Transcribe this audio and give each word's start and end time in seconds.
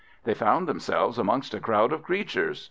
They 0.23 0.33
found 0.33 0.67
themselves 0.67 1.19
amongst 1.19 1.53
a 1.53 1.59
crowd 1.59 1.93
of 1.93 2.01
creatures. 2.01 2.59